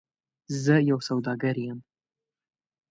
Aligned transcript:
زه 0.63 0.75
یو 0.89 0.99
سوداګر 1.07 1.55
یم. 1.65 1.79